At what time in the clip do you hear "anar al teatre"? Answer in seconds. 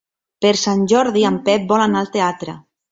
1.89-2.63